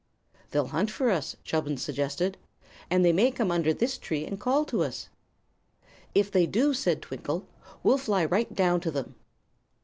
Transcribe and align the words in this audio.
"They'll 0.49 0.65
hunt 0.69 0.89
for 0.89 1.11
us," 1.11 1.35
Chubbins 1.43 1.83
suggested; 1.83 2.35
"and 2.89 3.05
they 3.05 3.13
may 3.13 3.29
come 3.29 3.51
under 3.51 3.71
this 3.71 3.99
tree, 3.99 4.25
and 4.25 4.39
call 4.39 4.65
to 4.65 4.81
us." 4.83 5.09
"If 6.15 6.31
they 6.31 6.47
do," 6.47 6.73
said 6.73 7.03
Twinkle, 7.03 7.45
"we'll 7.83 7.99
fly 7.99 8.25
right 8.25 8.51
down 8.51 8.79
to 8.79 8.89
them." 8.89 9.13